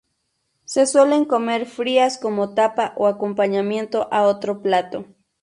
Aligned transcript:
Se 0.65 0.87
suelen 0.87 1.25
comer 1.25 1.67
frías 1.67 2.17
como 2.17 2.55
tapa 2.55 2.93
o 2.97 3.05
acompañamiento 3.05 4.07
a 4.11 4.23
otro 4.23 4.63
plato. 4.63 5.05